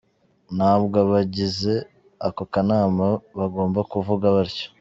"Ntabwo 0.55 0.95
abagize 1.05 1.73
ako 2.27 2.43
kanama 2.53 3.07
bagomba 3.37 3.79
kuvuga 3.91 4.25
batyo. 4.35 4.67